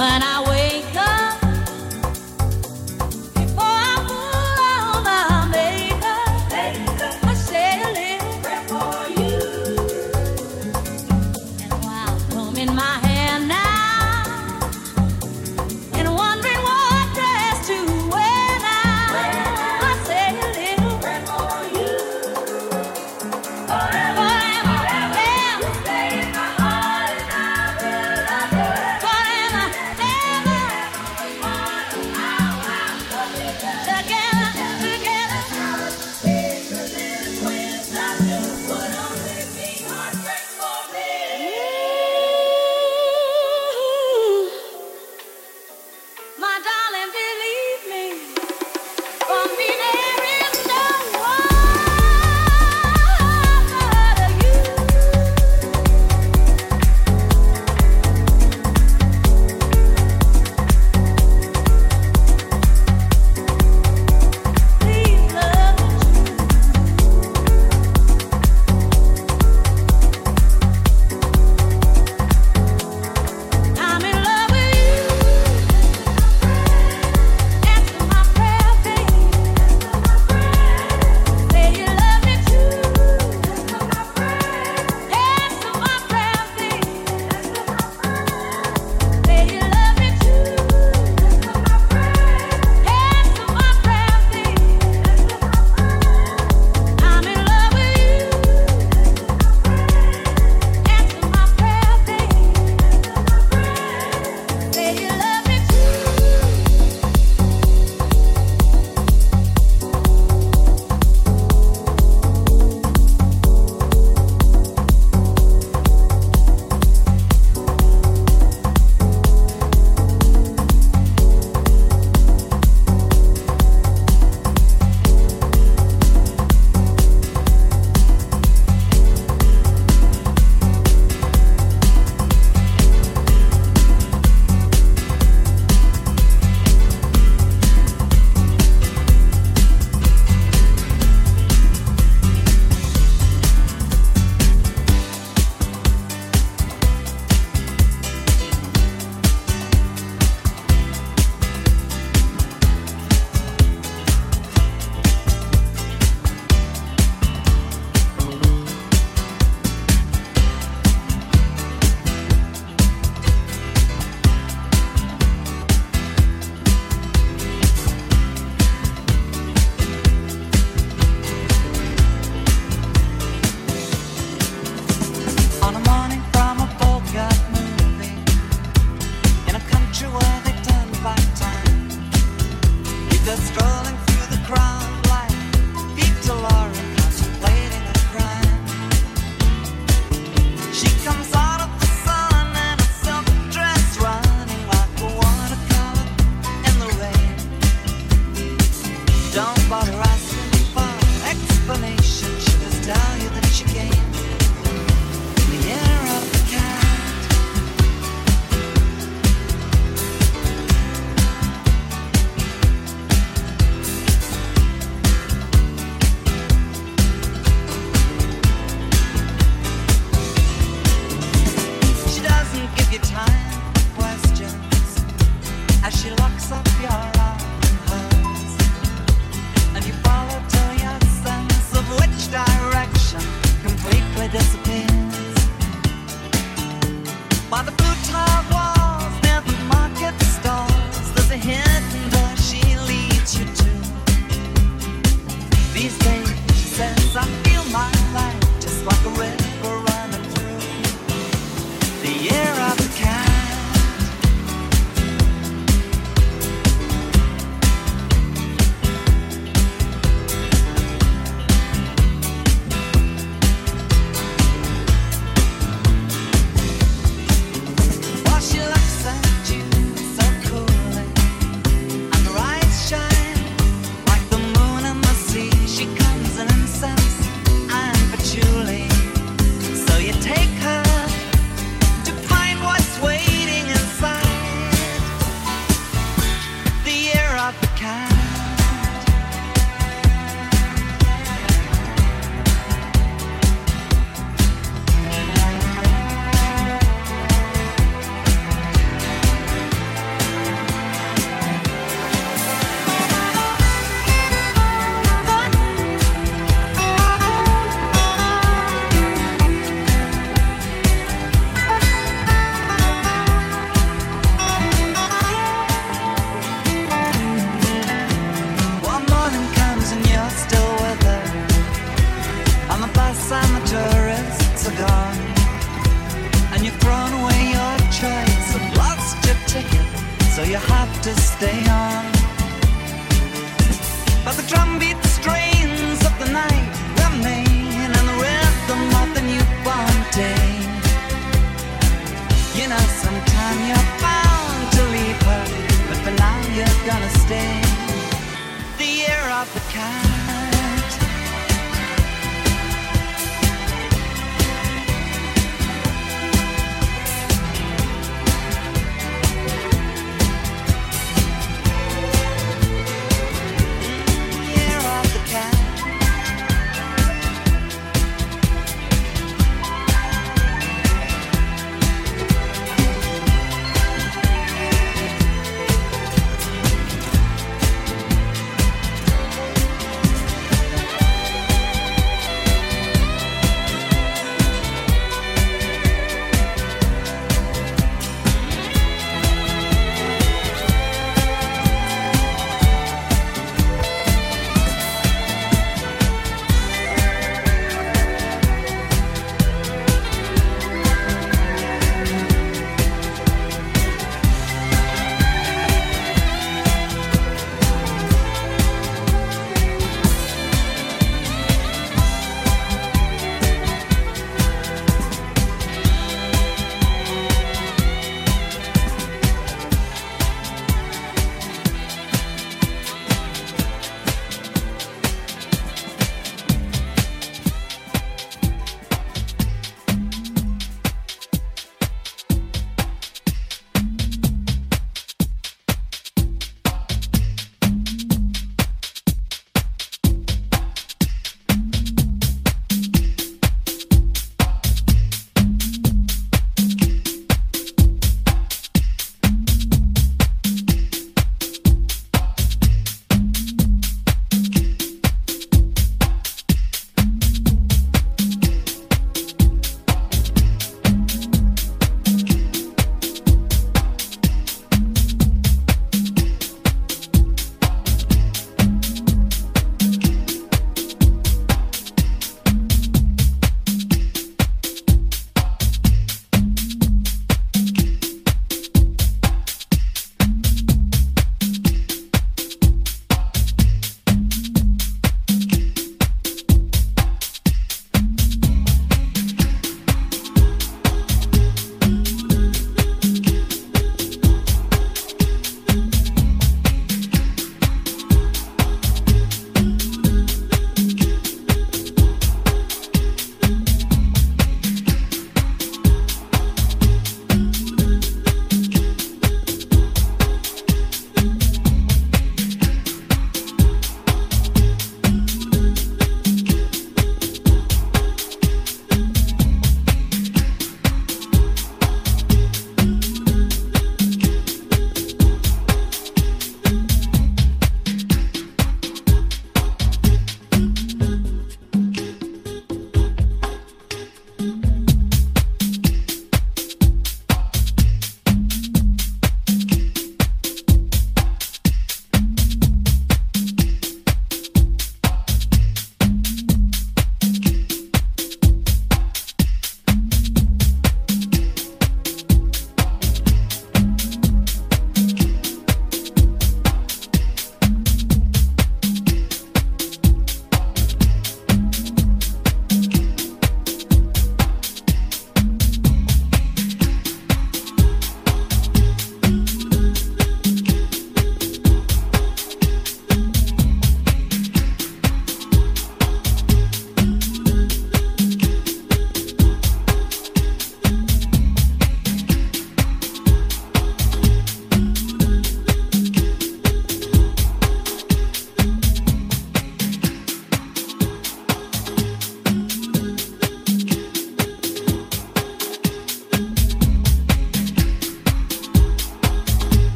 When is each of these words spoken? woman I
woman 0.00 0.22
I 0.22 0.39